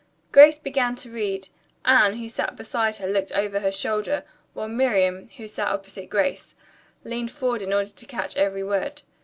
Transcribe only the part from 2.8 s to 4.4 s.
her, looked over her shoulder,